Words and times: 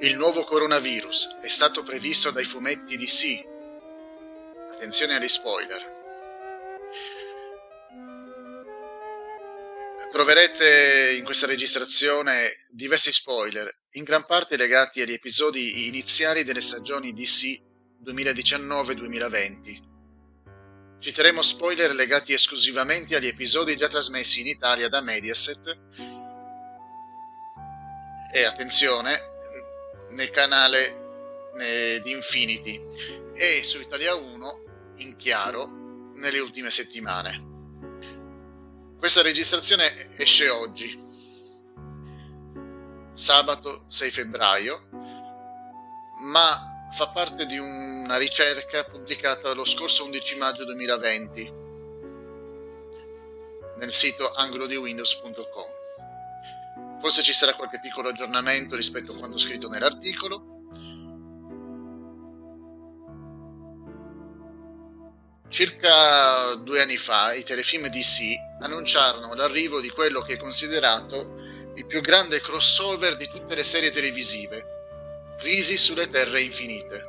Il 0.00 0.16
nuovo 0.16 0.44
coronavirus 0.44 1.38
è 1.40 1.48
stato 1.48 1.82
previsto 1.82 2.30
dai 2.30 2.44
fumetti 2.44 2.96
DC. 2.96 3.44
Attenzione 4.74 5.16
agli 5.16 5.26
spoiler. 5.28 5.96
Troverete 10.12 11.16
in 11.18 11.24
questa 11.24 11.46
registrazione 11.46 12.66
diversi 12.70 13.12
spoiler, 13.12 13.68
in 13.94 14.04
gran 14.04 14.24
parte 14.24 14.56
legati 14.56 15.00
agli 15.00 15.14
episodi 15.14 15.88
iniziali 15.88 16.44
delle 16.44 16.60
stagioni 16.60 17.12
DC 17.12 17.60
2019-2020. 18.04 19.86
Citeremo 21.00 21.42
spoiler 21.42 21.92
legati 21.92 22.32
esclusivamente 22.32 23.16
agli 23.16 23.26
episodi 23.26 23.76
già 23.76 23.88
trasmessi 23.88 24.38
in 24.38 24.46
Italia 24.46 24.88
da 24.88 25.00
Mediaset 25.00 25.76
e 28.32 28.44
attenzione, 28.44 29.27
nel 30.10 30.30
canale 30.30 31.48
eh, 31.60 32.00
di 32.02 32.12
Infinity 32.12 32.82
e 33.34 33.64
su 33.64 33.80
Italia 33.80 34.14
1 34.14 34.64
in 34.96 35.16
chiaro 35.16 36.08
nelle 36.20 36.38
ultime 36.40 36.70
settimane. 36.70 37.46
Questa 38.98 39.22
registrazione 39.22 40.16
esce 40.16 40.48
oggi, 40.48 40.98
sabato 43.12 43.84
6 43.88 44.10
febbraio, 44.10 44.88
ma 46.32 46.88
fa 46.90 47.08
parte 47.10 47.46
di 47.46 47.58
una 47.58 48.16
ricerca 48.16 48.82
pubblicata 48.84 49.52
lo 49.52 49.64
scorso 49.64 50.04
11 50.04 50.36
maggio 50.36 50.64
2020 50.64 51.52
nel 53.76 53.92
sito 53.92 54.32
anglodiwindows.com. 54.32 55.77
Forse 57.08 57.22
ci 57.22 57.32
sarà 57.32 57.54
qualche 57.54 57.80
piccolo 57.80 58.10
aggiornamento 58.10 58.76
rispetto 58.76 59.12
a 59.12 59.16
quanto 59.16 59.38
scritto 59.38 59.66
nell'articolo. 59.68 60.44
Circa 65.48 66.54
due 66.56 66.82
anni 66.82 66.98
fa 66.98 67.32
i 67.32 67.44
telefilm 67.44 67.86
DC 67.86 68.36
annunciarono 68.60 69.32
l'arrivo 69.32 69.80
di 69.80 69.88
quello 69.88 70.20
che 70.20 70.34
è 70.34 70.36
considerato 70.36 71.72
il 71.76 71.86
più 71.86 72.02
grande 72.02 72.42
crossover 72.42 73.16
di 73.16 73.26
tutte 73.26 73.54
le 73.54 73.64
serie 73.64 73.90
televisive, 73.90 75.36
Crisi 75.38 75.78
sulle 75.78 76.10
Terre 76.10 76.42
Infinite. 76.42 77.02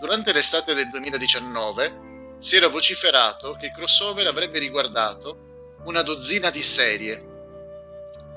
Durante 0.00 0.32
l'estate 0.32 0.72
del 0.72 0.88
2019 0.88 2.36
si 2.38 2.56
era 2.56 2.68
vociferato 2.68 3.58
che 3.60 3.66
il 3.66 3.72
crossover 3.72 4.26
avrebbe 4.26 4.58
riguardato 4.58 5.76
una 5.84 6.00
dozzina 6.00 6.48
di 6.48 6.62
serie, 6.62 7.27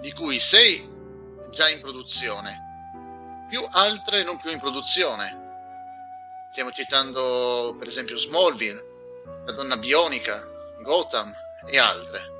di 0.02 0.12
cui 0.14 0.40
6 0.40 0.90
già 1.52 1.70
in 1.70 1.80
produzione, 1.80 3.46
più 3.48 3.64
altre 3.70 4.24
non 4.24 4.40
più 4.40 4.50
in 4.52 4.60
produzione. 4.60 5.40
Stiamo 6.52 6.72
citando 6.72 7.76
per 7.78 7.88
esempio 7.88 8.18
Smallville, 8.18 8.90
La 9.46 9.52
donna 9.54 9.78
bionica, 9.78 10.42
Gotham 10.82 11.32
e 11.70 11.78
altre. 11.78 12.40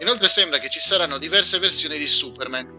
Inoltre 0.00 0.28
sembra 0.28 0.58
che 0.58 0.70
ci 0.70 0.80
saranno 0.80 1.18
diverse 1.18 1.58
versioni 1.58 1.98
di 1.98 2.06
Superman, 2.06 2.76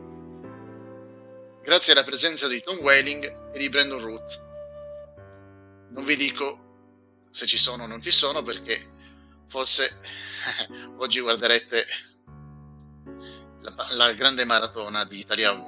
grazie 1.61 1.93
alla 1.93 2.03
presenza 2.03 2.47
di 2.47 2.61
Tom 2.61 2.77
Welling 2.79 3.51
e 3.53 3.59
di 3.59 3.69
Brandon 3.69 4.01
Root. 4.01 4.47
Non 5.89 6.03
vi 6.05 6.15
dico 6.15 7.27
se 7.29 7.45
ci 7.45 7.57
sono 7.57 7.83
o 7.83 7.87
non 7.87 8.01
ci 8.01 8.11
sono 8.11 8.41
perché 8.41 8.97
forse 9.47 9.99
oggi 10.97 11.19
guarderete 11.19 11.85
la, 13.61 13.87
la 13.91 14.13
grande 14.13 14.45
maratona 14.45 15.05
di 15.05 15.19
Italia 15.19 15.51
1. 15.51 15.61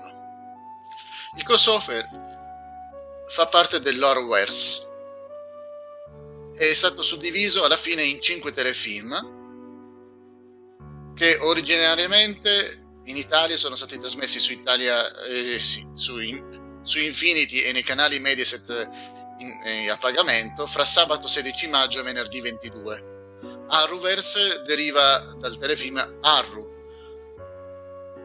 Il 1.38 1.44
crossover 1.44 2.08
fa 3.30 3.48
parte 3.48 3.80
dell'Horrorverse. 3.80 4.90
È 6.58 6.74
stato 6.74 7.02
suddiviso 7.02 7.64
alla 7.64 7.78
fine 7.78 8.04
in 8.04 8.20
cinque 8.20 8.52
telefilm 8.52 9.40
che 11.16 11.38
originariamente 11.42 12.82
in 13.06 13.16
Italia 13.16 13.56
sono 13.56 13.76
stati 13.76 13.98
trasmessi 13.98 14.40
su 14.40 14.52
Italia 14.52 14.96
eh, 15.24 15.60
sì, 15.60 15.86
su, 15.94 16.20
in, 16.20 16.80
su, 16.84 17.00
Infinity 17.00 17.60
e 17.60 17.72
nei 17.72 17.84
canali 17.84 18.20
Mediaset 18.20 18.90
in, 19.38 19.50
eh, 19.66 19.90
a 19.90 19.98
pagamento 19.98 20.68
fra 20.68 20.86
sabato 20.86 21.28
16 21.28 21.68
maggio 21.68 22.00
e 22.00 22.04
venerdì 22.04 22.42
22. 22.42 23.10
Arrowverse 23.70 24.64
deriva 24.66 25.18
dal 25.38 25.58
telefilm 25.58 26.20
Arru, 26.22 26.71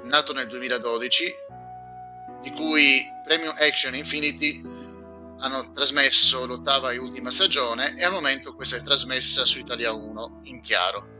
nato 0.05 0.33
nel 0.33 0.47
2012, 0.47 1.35
di 2.43 2.51
cui 2.53 3.05
Premium 3.25 3.55
Action 3.59 3.95
Infinity 3.95 4.63
hanno 5.39 5.73
trasmesso 5.73 6.47
l'ottava 6.47 6.93
e 6.93 6.99
ultima 6.99 7.31
stagione 7.31 7.95
e 7.97 8.05
al 8.05 8.13
momento 8.13 8.55
questa 8.55 8.77
è 8.77 8.83
trasmessa 8.83 9.45
su 9.45 9.59
Italia 9.59 9.93
1 9.93 10.41
in 10.45 10.63
chiaro. 10.63 11.15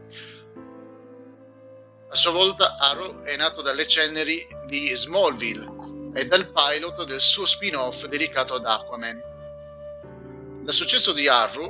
A 2.09 2.15
sua 2.15 2.31
volta 2.31 2.77
Arrow 2.79 3.21
è 3.23 3.35
nato 3.35 3.61
dalle 3.61 3.85
ceneri 3.85 4.47
di 4.65 4.89
Smallville 4.95 6.11
e 6.13 6.25
dal 6.25 6.51
pilot 6.51 7.03
del 7.03 7.19
suo 7.19 7.45
spin-off 7.45 8.05
dedicato 8.05 8.55
ad 8.55 8.65
Aquaman. 8.65 9.21
Dal 10.63 10.73
successo 10.73 11.11
di 11.11 11.27
Arrow, 11.27 11.69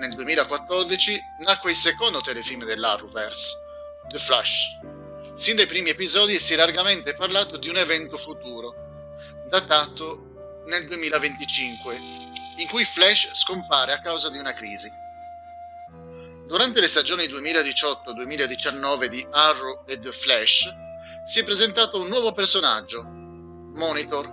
nel 0.00 0.14
2014, 0.14 1.20
nacque 1.44 1.70
il 1.70 1.76
secondo 1.76 2.20
telefilm 2.20 2.64
dell'Arrowverse, 2.64 3.64
The 4.08 4.18
Flash, 4.18 4.78
Sin 5.36 5.54
dai 5.54 5.66
primi 5.66 5.90
episodi 5.90 6.40
si 6.40 6.54
è 6.54 6.56
largamente 6.56 7.12
parlato 7.12 7.58
di 7.58 7.68
un 7.68 7.76
evento 7.76 8.16
futuro, 8.16 8.72
datato 9.50 10.62
nel 10.64 10.86
2025, 10.86 11.94
in 12.56 12.66
cui 12.68 12.86
Flash 12.86 13.32
scompare 13.34 13.92
a 13.92 14.00
causa 14.00 14.30
di 14.30 14.38
una 14.38 14.54
crisi. 14.54 14.90
Durante 16.46 16.80
le 16.80 16.88
stagioni 16.88 17.24
2018-2019 17.26 19.04
di 19.06 19.26
Arrow 19.30 19.84
e 19.86 19.98
The 19.98 20.10
Flash 20.10 20.72
si 21.26 21.40
è 21.40 21.44
presentato 21.44 22.00
un 22.00 22.08
nuovo 22.08 22.32
personaggio, 22.32 23.02
Monitor, 23.04 24.32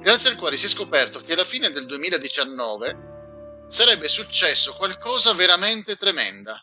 grazie 0.00 0.28
al 0.28 0.36
quale 0.36 0.58
si 0.58 0.66
è 0.66 0.68
scoperto 0.68 1.22
che 1.22 1.32
alla 1.32 1.46
fine 1.46 1.70
del 1.70 1.86
2019 1.86 3.66
sarebbe 3.68 4.06
successo 4.06 4.74
qualcosa 4.74 5.32
veramente 5.32 5.96
tremenda. 5.96 6.62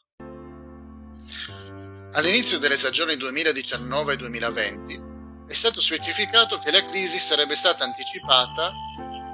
All'inizio 2.20 2.60
delle 2.60 2.76
stagioni 2.76 3.14
2019-2020 3.14 5.48
è 5.48 5.54
stato 5.54 5.80
specificato 5.80 6.60
che 6.60 6.70
la 6.70 6.84
crisi 6.84 7.18
sarebbe 7.18 7.56
stata 7.56 7.86
anticipata 7.86 8.74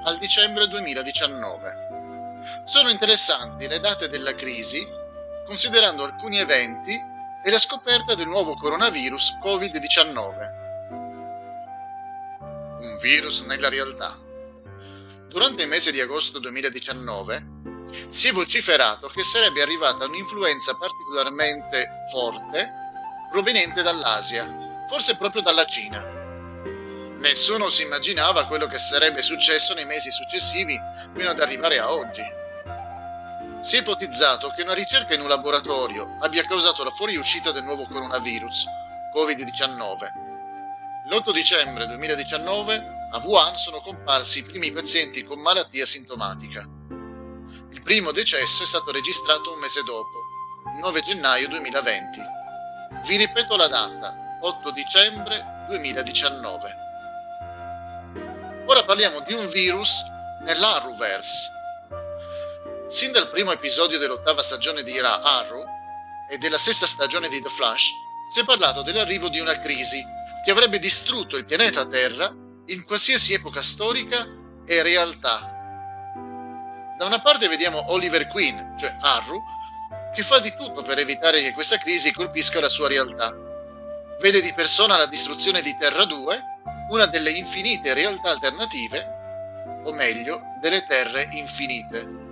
al 0.04 0.18
dicembre 0.18 0.68
2019. 0.68 1.74
Sono 2.64 2.88
interessanti 2.88 3.66
le 3.66 3.80
date 3.80 4.08
della 4.08 4.36
crisi 4.36 4.86
considerando 5.46 6.04
alcuni 6.04 6.38
eventi 6.38 6.96
e 7.44 7.50
la 7.50 7.58
scoperta 7.58 8.14
del 8.14 8.28
nuovo 8.28 8.54
coronavirus 8.54 9.32
Covid-19. 9.42 10.54
Un 12.78 12.98
virus 13.00 13.40
nella 13.46 13.68
realtà. 13.68 14.16
Durante 15.26 15.64
il 15.64 15.68
mese 15.68 15.90
di 15.90 16.00
agosto 16.00 16.38
2019 16.38 17.55
si 18.08 18.28
è 18.28 18.32
vociferato 18.32 19.08
che 19.08 19.24
sarebbe 19.24 19.62
arrivata 19.62 20.04
un'influenza 20.04 20.74
particolarmente 20.74 22.04
forte 22.10 22.84
proveniente 23.30 23.82
dall'Asia, 23.82 24.84
forse 24.88 25.16
proprio 25.16 25.42
dalla 25.42 25.64
Cina. 25.64 26.02
Nessuno 27.18 27.70
si 27.70 27.82
immaginava 27.82 28.46
quello 28.46 28.66
che 28.66 28.78
sarebbe 28.78 29.22
successo 29.22 29.74
nei 29.74 29.86
mesi 29.86 30.10
successivi 30.10 30.78
fino 31.16 31.30
ad 31.30 31.40
arrivare 31.40 31.78
a 31.78 31.90
oggi. 31.90 32.22
Si 33.60 33.76
è 33.76 33.80
ipotizzato 33.80 34.52
che 34.54 34.62
una 34.62 34.74
ricerca 34.74 35.14
in 35.14 35.22
un 35.22 35.28
laboratorio 35.28 36.16
abbia 36.20 36.46
causato 36.46 36.84
la 36.84 36.90
fuoriuscita 36.90 37.52
del 37.52 37.64
nuovo 37.64 37.86
coronavirus, 37.86 38.64
Covid-19. 39.16 40.24
L'8 41.08 41.32
dicembre 41.32 41.86
2019 41.86 42.94
a 43.12 43.20
Wuhan 43.24 43.56
sono 43.56 43.80
comparsi 43.80 44.40
i 44.40 44.42
primi 44.42 44.70
pazienti 44.70 45.24
con 45.24 45.40
malattia 45.40 45.86
sintomatica. 45.86 46.64
Primo 47.86 48.10
decesso 48.10 48.64
è 48.64 48.66
stato 48.66 48.90
registrato 48.90 49.52
un 49.52 49.60
mese 49.60 49.84
dopo, 49.84 50.18
il 50.74 50.80
9 50.80 51.02
gennaio 51.02 51.46
2020. 51.46 52.20
Vi 53.06 53.16
ripeto 53.16 53.54
la 53.54 53.68
data, 53.68 54.38
8 54.40 54.72
dicembre 54.72 55.64
2019. 55.68 56.76
Ora 58.66 58.82
parliamo 58.82 59.20
di 59.20 59.34
un 59.34 59.48
virus 59.50 60.02
nell'Arrowverse. 60.42 61.52
Sin 62.88 63.12
dal 63.12 63.30
primo 63.30 63.52
episodio 63.52 63.98
dell'ottava 63.98 64.42
stagione 64.42 64.82
di 64.82 64.98
Arrow 64.98 65.64
e 66.28 66.38
della 66.38 66.58
sesta 66.58 66.88
stagione 66.88 67.28
di 67.28 67.40
The 67.40 67.50
Flash 67.50 67.86
si 68.34 68.40
è 68.40 68.44
parlato 68.44 68.82
dell'arrivo 68.82 69.28
di 69.28 69.38
una 69.38 69.56
crisi 69.60 70.02
che 70.44 70.50
avrebbe 70.50 70.80
distrutto 70.80 71.36
il 71.36 71.44
pianeta 71.44 71.86
Terra 71.86 72.34
in 72.66 72.84
qualsiasi 72.84 73.32
epoca 73.32 73.62
storica 73.62 74.26
e 74.66 74.82
realtà 74.82 75.55
da 76.96 77.06
una 77.06 77.20
parte 77.20 77.48
vediamo 77.48 77.92
Oliver 77.92 78.26
Queen, 78.28 78.74
cioè 78.78 78.96
Arru, 79.00 79.42
che 80.14 80.22
fa 80.22 80.38
di 80.40 80.52
tutto 80.56 80.82
per 80.82 80.98
evitare 80.98 81.42
che 81.42 81.52
questa 81.52 81.76
crisi 81.78 82.12
colpisca 82.12 82.60
la 82.60 82.68
sua 82.68 82.88
realtà. 82.88 83.34
Vede 84.20 84.40
di 84.40 84.52
persona 84.54 84.96
la 84.96 85.06
distruzione 85.06 85.60
di 85.60 85.76
Terra 85.76 86.04
2 86.04 86.54
una 86.88 87.06
delle 87.06 87.30
infinite 87.30 87.94
realtà 87.94 88.30
alternative, 88.30 89.82
o 89.84 89.92
meglio, 89.92 90.40
delle 90.60 90.84
terre 90.86 91.28
infinite. 91.32 92.24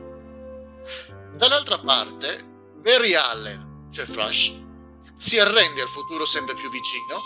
Dall'altra 1.34 1.78
parte, 1.78 2.38
Barry 2.76 3.14
Allen, 3.14 3.88
cioè 3.90 4.04
Flash, 4.04 4.52
si 5.16 5.38
arrende 5.38 5.82
al 5.82 5.88
futuro 5.88 6.24
sempre 6.24 6.54
più 6.54 6.70
vicino, 6.70 7.20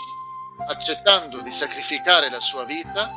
accettando 0.67 1.41
di 1.41 1.51
sacrificare 1.51 2.29
la 2.29 2.39
sua 2.39 2.65
vita 2.65 3.09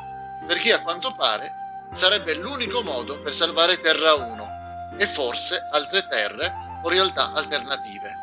perché 0.47 0.73
a 0.73 0.83
quanto 0.83 1.15
pare 1.15 1.62
sarebbe 1.93 2.35
l'unico 2.35 2.83
modo 2.83 3.21
per 3.21 3.35
salvare 3.35 3.77
Terra 3.77 4.15
1 4.15 4.97
e 4.99 5.07
forse 5.07 5.67
altre 5.71 6.07
terre 6.09 6.81
o 6.83 6.89
realtà 6.89 7.33
alternative. 7.33 8.21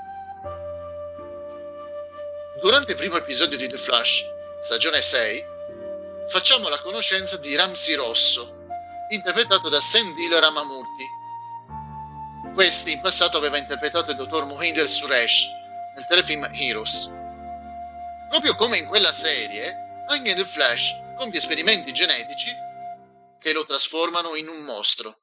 Durante 2.61 2.91
il 2.91 2.97
primo 2.97 3.15
episodio 3.15 3.57
di 3.57 3.67
The 3.67 3.77
Flash, 3.77 4.25
stagione 4.61 5.01
6, 5.01 5.45
facciamo 6.27 6.67
la 6.67 6.79
conoscenza 6.79 7.37
di 7.37 7.55
Ramsey 7.55 7.93
Rosso, 7.95 8.57
interpretato 9.09 9.69
da 9.69 9.79
Sendil 9.79 10.33
Ramamurti. 10.33 11.17
Questi 12.53 12.91
in 12.91 13.01
passato 13.01 13.37
aveva 13.37 13.57
interpretato 13.57 14.11
il 14.11 14.17
dottor 14.17 14.45
Mohinder 14.45 14.89
Suresh 14.89 15.47
nel 15.95 16.05
telefilm 16.07 16.49
Heroes. 16.53 17.09
Proprio 18.29 18.55
come 18.55 18.77
in 18.77 18.87
quella 18.87 19.13
serie, 19.13 20.03
anche 20.07 20.33
The 20.33 20.43
Flash 20.43 20.99
compie 21.15 21.39
esperimenti 21.39 21.93
genetici 21.93 22.67
che 23.39 23.53
lo 23.53 23.65
trasformano 23.65 24.35
in 24.35 24.47
un 24.47 24.63
mostro. 24.65 25.17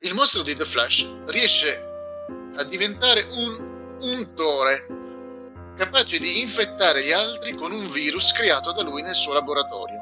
Il 0.00 0.14
mostro 0.14 0.42
di 0.42 0.56
The 0.56 0.64
Flash 0.64 1.08
riesce 1.26 1.90
a 2.56 2.64
diventare 2.64 3.22
un 3.22 3.96
untore 4.00 4.86
capace 5.76 6.18
di 6.18 6.40
infettare 6.40 7.02
gli 7.02 7.12
altri 7.12 7.54
con 7.54 7.70
un 7.70 7.90
virus 7.90 8.32
creato 8.32 8.72
da 8.72 8.82
lui 8.82 9.02
nel 9.02 9.14
suo 9.14 9.32
laboratorio. 9.32 10.00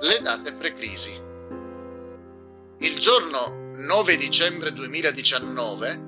Le 0.00 0.18
date 0.20 0.54
pre-crisi. 0.54 1.28
Il 2.78 2.98
giorno 2.98 3.66
9 3.68 4.16
dicembre 4.16 4.72
2019, 4.72 6.04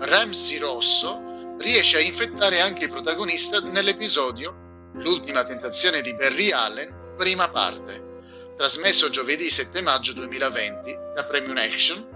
Ramsey 0.00 0.58
Rosso 0.58 1.54
riesce 1.58 1.96
a 1.96 2.00
infettare 2.00 2.60
anche 2.60 2.84
il 2.84 2.90
protagonista 2.90 3.60
nell'episodio 3.60 4.59
L'ultima 4.94 5.44
tentazione 5.44 6.00
di 6.02 6.14
Barry 6.14 6.50
Allen, 6.50 7.14
prima 7.16 7.48
parte, 7.48 8.08
trasmesso 8.56 9.08
giovedì 9.08 9.48
7 9.48 9.80
maggio 9.82 10.12
2020 10.12 10.98
da 11.14 11.24
Premium 11.24 11.56
Action, 11.56 12.08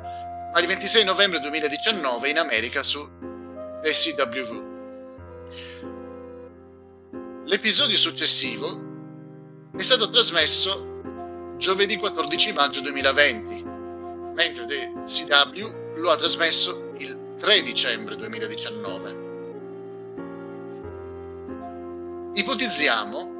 ma 0.52 0.60
il 0.60 0.66
26 0.66 1.04
novembre 1.04 1.40
2019 1.40 2.28
in 2.28 2.38
America 2.38 2.82
su 2.82 3.00
SCW. 3.82 4.72
L'episodio 7.46 7.96
successivo 7.96 8.82
è 9.76 9.82
stato 9.82 10.08
trasmesso 10.08 11.56
giovedì 11.56 11.96
14 11.96 12.52
maggio 12.52 12.80
2020, 12.80 13.62
mentre 14.34 14.66
The 14.66 15.02
CW 15.04 15.98
lo 16.00 16.10
ha 16.10 16.16
trasmesso 16.16 16.90
il 16.98 17.34
3 17.38 17.62
dicembre 17.62 18.16
2019. 18.16 19.13
Ipotizziamo 22.44 23.32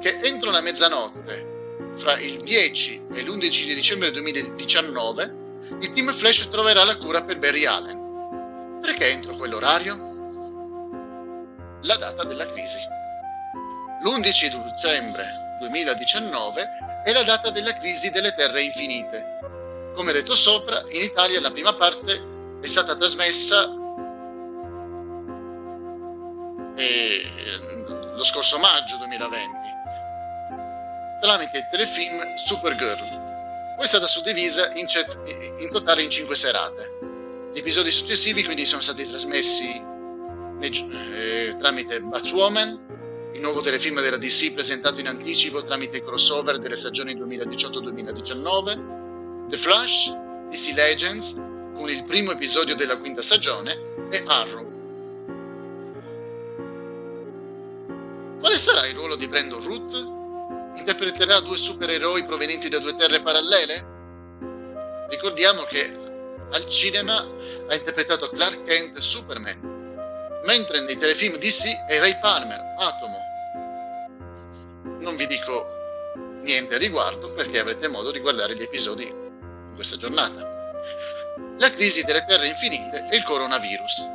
che 0.00 0.18
entro 0.24 0.50
la 0.50 0.60
mezzanotte, 0.60 1.92
fra 1.94 2.18
il 2.18 2.38
10 2.42 3.06
e 3.12 3.22
l'11 3.22 3.66
di 3.66 3.74
dicembre 3.76 4.10
2019, 4.10 5.34
il 5.80 5.92
team 5.92 6.12
Flash 6.12 6.48
troverà 6.48 6.82
la 6.82 6.96
cura 6.96 7.22
per 7.22 7.38
Barry 7.38 7.64
Allen. 7.64 8.80
Perché 8.82 9.08
entro 9.08 9.36
quell'orario? 9.36 9.94
La 11.82 11.94
data 11.96 12.24
della 12.24 12.50
crisi. 12.50 12.80
L'11 14.02 14.72
dicembre 14.74 15.24
2019 15.60 16.68
è 17.04 17.12
la 17.12 17.22
data 17.22 17.50
della 17.50 17.76
crisi 17.76 18.10
delle 18.10 18.34
terre 18.34 18.62
infinite. 18.62 19.92
Come 19.94 20.10
detto 20.10 20.34
sopra, 20.34 20.82
in 20.88 21.02
Italia 21.02 21.40
la 21.40 21.52
prima 21.52 21.72
parte 21.72 22.20
è 22.60 22.66
stata 22.66 22.96
trasmessa 22.96 23.82
eh, 26.76 27.22
lo 28.16 28.24
scorso 28.24 28.58
maggio 28.58 28.96
2020 28.98 29.64
tramite 31.24 31.56
il 31.56 31.66
telefilm 31.70 32.36
Supergirl. 32.36 33.22
Poi 33.76 33.84
è 33.84 33.88
stata 33.88 34.06
suddivisa 34.06 34.70
in, 34.74 34.86
cet- 34.86 35.18
in 35.58 35.70
totale 35.70 36.02
in 36.02 36.10
cinque 36.10 36.36
serate. 36.36 36.98
Gli 37.54 37.58
episodi 37.58 37.90
successivi 37.90 38.44
quindi 38.44 38.66
sono 38.66 38.82
stati 38.82 39.08
trasmessi 39.08 39.82
eh, 40.60 41.56
tramite 41.58 42.00
Batwoman, 42.00 43.32
il 43.32 43.40
nuovo 43.40 43.60
telefilm 43.60 44.00
della 44.00 44.18
DC 44.18 44.52
presentato 44.52 45.00
in 45.00 45.08
anticipo 45.08 45.64
tramite 45.64 46.04
crossover 46.04 46.58
delle 46.58 46.76
stagioni 46.76 47.16
2018-2019, 47.16 49.48
The 49.48 49.56
Flash, 49.56 50.12
DC 50.50 50.74
Legends, 50.74 51.42
con 51.74 51.88
il 51.88 52.04
primo 52.04 52.32
episodio 52.32 52.74
della 52.74 52.98
quinta 52.98 53.22
stagione, 53.22 53.72
e 54.10 54.22
Arrow. 54.26 54.73
Sarà 58.64 58.86
il 58.86 58.94
ruolo 58.94 59.14
di 59.16 59.28
Brandon 59.28 59.62
Root? 59.62 59.92
Interpreterà 60.78 61.40
due 61.40 61.58
supereroi 61.58 62.24
provenienti 62.24 62.70
da 62.70 62.78
due 62.78 62.96
terre 62.96 63.20
parallele? 63.20 65.06
Ricordiamo 65.10 65.64
che 65.64 65.94
al 66.50 66.66
cinema 66.66 67.14
ha 67.68 67.74
interpretato 67.74 68.30
Clark 68.30 68.64
Kent 68.64 68.96
Superman, 69.00 70.40
mentre 70.46 70.80
nei 70.80 70.96
telefilm 70.96 71.36
DC 71.36 71.84
è 71.88 71.98
Ray 71.98 72.18
Palmer, 72.20 72.58
Atomo. 72.78 73.18
Non 75.00 75.14
vi 75.16 75.26
dico 75.26 75.68
niente 76.40 76.76
a 76.76 76.78
riguardo 76.78 77.32
perché 77.32 77.58
avrete 77.58 77.88
modo 77.88 78.12
di 78.12 78.20
guardare 78.20 78.56
gli 78.56 78.62
episodi 78.62 79.04
in 79.04 79.74
questa 79.74 79.98
giornata. 79.98 80.40
La 81.58 81.68
crisi 81.68 82.02
delle 82.04 82.24
terre 82.26 82.48
infinite 82.48 83.08
e 83.10 83.16
il 83.16 83.24
coronavirus. 83.24 84.06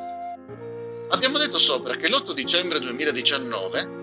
Abbiamo 1.09 1.37
detto 1.37 1.59
sopra 1.59 1.95
che 1.97 2.09
l'8 2.09 2.31
dicembre 2.31 2.79
2019 2.79 3.98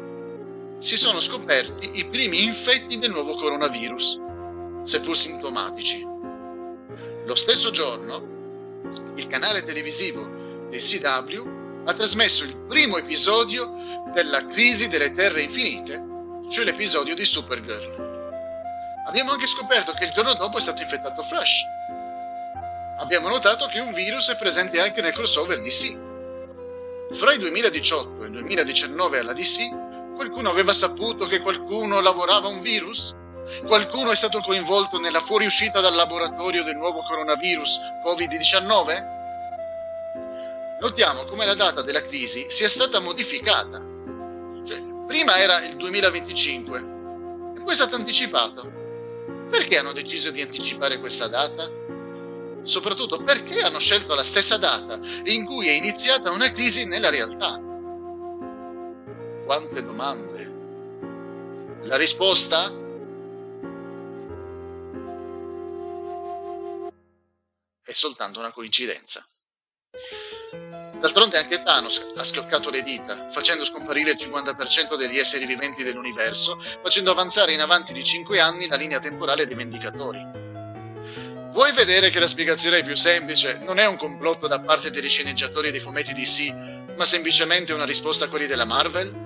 si 0.79 0.97
sono 0.97 1.21
scoperti 1.21 1.99
i 1.99 2.07
primi 2.07 2.45
infetti 2.45 2.99
del 2.99 3.11
nuovo 3.11 3.35
coronavirus, 3.35 4.21
seppur 4.83 5.17
sintomatici. 5.17 6.07
Lo 7.25 7.35
stesso 7.35 7.71
giorno, 7.71 8.83
il 9.17 9.27
canale 9.27 9.63
televisivo 9.63 10.29
del 10.69 10.81
CW 10.81 11.85
ha 11.87 11.95
trasmesso 11.95 12.45
il 12.45 12.57
primo 12.69 12.99
episodio 12.99 13.73
della 14.13 14.47
crisi 14.49 14.89
delle 14.89 15.15
terre 15.15 15.43
infinite, 15.43 16.03
cioè 16.51 16.65
l'episodio 16.65 17.15
di 17.15 17.25
Supergirl. 17.25 18.05
Abbiamo 19.07 19.33
anche 19.33 19.47
scoperto 19.47 19.93
che 19.93 20.05
il 20.05 20.11
giorno 20.11 20.35
dopo 20.35 20.59
è 20.59 20.61
stato 20.61 20.83
infettato 20.83 21.23
Flash. 21.23 21.63
Abbiamo 22.99 23.29
notato 23.29 23.67
che 23.67 23.81
un 23.81 23.93
virus 23.93 24.31
è 24.31 24.37
presente 24.37 24.81
anche 24.81 25.01
nel 25.01 25.13
crossover 25.13 25.61
DC. 25.61 26.05
Fra 27.13 27.33
il 27.33 27.39
2018 27.39 28.25
e 28.25 28.27
il 28.27 28.33
2019 28.33 29.19
alla 29.19 29.33
DC 29.33 29.76
Qualcuno 30.17 30.49
aveva 30.49 30.73
saputo 30.73 31.27
che 31.27 31.41
qualcuno 31.41 32.01
lavorava 32.01 32.49
un 32.49 32.61
virus? 32.63 33.15
Qualcuno 33.67 34.11
è 34.11 34.17
stato 34.17 34.41
coinvolto 34.41 34.99
nella 34.99 35.21
fuoriuscita 35.21 35.81
dal 35.81 35.95
laboratorio 35.95 36.65
del 36.65 36.75
nuovo 36.77 37.03
coronavirus 37.03 37.79
Covid-19? 38.03 39.15
Notiamo 40.81 41.25
come 41.25 41.45
la 41.45 41.55
data 41.55 41.83
della 41.83 42.03
crisi 42.03 42.47
sia 42.49 42.69
stata 42.69 42.99
modificata. 43.01 43.79
Cioè, 44.67 44.79
prima 45.07 45.37
era 45.37 45.63
il 45.65 45.77
2025 45.77 46.79
e 46.79 47.63
poi 47.63 47.73
è 47.73 47.77
stata 47.77 47.97
anticipata. 47.97 48.63
Perché 49.51 49.79
hanno 49.79 49.93
deciso 49.93 50.31
di 50.31 50.41
anticipare 50.41 50.99
questa 50.99 51.29
data? 51.29 51.71
Soprattutto 52.63 53.19
perché 53.19 53.61
hanno 53.61 53.79
scelto 53.79 54.15
la 54.15 54.25
stessa 54.25 54.57
data 54.57 54.99
in 55.25 55.45
cui 55.45 55.69
è 55.69 55.73
iniziata 55.73 56.31
una 56.31 56.51
crisi 56.51 56.87
nella 56.87 57.11
realtà? 57.11 57.61
Quante 59.47 59.83
domande. 59.85 60.55
La 61.85 61.97
risposta? 61.97 62.67
È 67.81 67.93
soltanto 67.93 68.41
una 68.41 68.51
coincidenza. 68.51 69.25
D'altronde 70.99 71.39
anche 71.39 71.63
Thanos 71.63 72.05
ha 72.17 72.25
schioccato 72.25 72.71
le 72.71 72.83
dita, 72.83 73.29
facendo 73.31 73.65
scomparire 73.65 74.11
il 74.11 74.17
50% 74.19 74.97
degli 74.97 75.19
esseri 75.19 75.47
viventi 75.47 75.85
dell'universo, 75.85 76.61
facendo 76.83 77.13
avanzare 77.13 77.53
in 77.53 77.61
avanti 77.61 77.93
di 77.93 78.03
5 78.03 78.41
anni 78.41 78.67
la 78.67 78.77
linea 78.77 78.99
temporale 78.99 79.47
dei 79.47 79.55
Vendicatori. 79.55 80.19
Vuoi 81.53 81.73
vedere 81.73 82.11
che 82.11 82.19
la 82.19 82.27
spiegazione 82.27 82.79
è 82.79 82.85
più 82.85 82.97
semplice? 82.97 83.59
Non 83.63 83.79
è 83.79 83.87
un 83.87 83.97
complotto 83.97 84.49
da 84.49 84.61
parte 84.61 84.91
degli 84.91 85.09
sceneggiatori 85.09 85.71
dei 85.71 85.81
fumetti 85.81 86.13
DC, 86.13 86.97
ma 86.97 87.05
semplicemente 87.05 87.73
una 87.73 87.85
risposta 87.85 88.25
a 88.25 88.29
quelli 88.29 88.47
della 88.47 88.67
Marvel? 88.67 89.26